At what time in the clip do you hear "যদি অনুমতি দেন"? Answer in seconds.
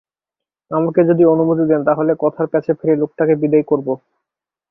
1.09-1.81